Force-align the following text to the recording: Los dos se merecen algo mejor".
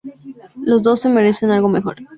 Los 0.55 0.81
dos 0.81 1.01
se 1.01 1.09
merecen 1.09 1.51
algo 1.51 1.69
mejor". 1.69 1.95